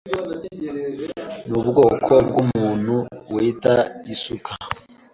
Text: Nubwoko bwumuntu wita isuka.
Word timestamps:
Nubwoko 1.49 2.11
bwumuntu 2.27 2.95
wita 3.33 3.73
isuka. 4.13 4.51